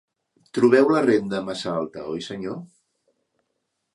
[0.57, 2.57] Trobeu la renda massa alta, oi, senyor?